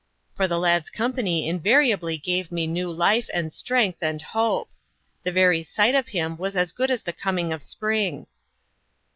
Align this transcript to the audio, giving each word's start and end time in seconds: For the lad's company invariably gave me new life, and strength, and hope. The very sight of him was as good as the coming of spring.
For 0.33 0.47
the 0.47 0.57
lad's 0.57 0.89
company 0.89 1.47
invariably 1.47 2.17
gave 2.17 2.51
me 2.51 2.65
new 2.65 2.89
life, 2.89 3.29
and 3.35 3.53
strength, 3.53 4.01
and 4.01 4.19
hope. 4.19 4.67
The 5.21 5.31
very 5.31 5.61
sight 5.61 5.93
of 5.93 6.07
him 6.07 6.37
was 6.37 6.57
as 6.57 6.71
good 6.71 6.89
as 6.89 7.03
the 7.03 7.13
coming 7.13 7.53
of 7.53 7.61
spring. 7.61 8.25